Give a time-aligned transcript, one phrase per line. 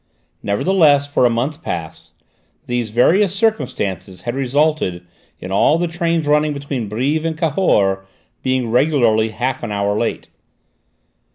[0.41, 2.11] Nevertheless, for a month past,
[2.65, 5.05] these various circumstances had resulted
[5.39, 7.99] in all the trains running between Brives and Cahors,
[8.41, 10.29] being regularly half an hour late.